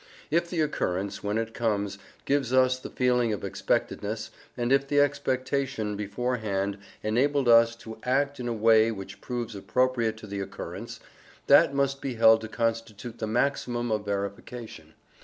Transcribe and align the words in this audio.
If 0.31 0.49
the 0.49 0.61
occurrence, 0.61 1.23
when 1.23 1.37
it 1.37 1.53
comes, 1.53 1.99
gives 2.25 2.51
us 2.51 2.79
the 2.79 2.89
feeling 2.89 3.33
of 3.33 3.43
expectedness, 3.43 4.31
and 4.57 4.71
if 4.73 4.87
the 4.87 4.99
expectation, 4.99 5.95
beforehand, 5.95 6.79
enabled 7.03 7.47
us 7.47 7.75
to 7.85 7.99
act 8.01 8.39
in 8.39 8.47
a 8.47 8.51
way 8.51 8.89
which 8.91 9.21
proves 9.21 9.55
appropriate 9.55 10.17
to 10.17 10.25
the 10.25 10.39
occurrence, 10.39 11.01
that 11.45 11.75
must 11.75 12.01
be 12.01 12.15
held 12.15 12.41
to 12.41 12.47
constitute 12.47 13.19
the 13.19 13.27
maximum 13.27 13.91
of 13.91 14.03
verification. 14.03 14.95